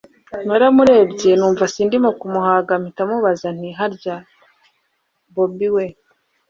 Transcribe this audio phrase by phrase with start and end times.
[0.45, 4.15] naramurebye numva sindimo kumuhaga mpita mubaza nti harya
[5.35, 5.85] bobi we